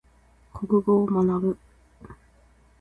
[0.51, 1.57] 国語を学ぶ。